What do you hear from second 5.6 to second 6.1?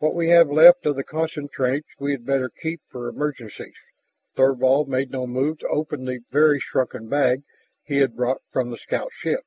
to open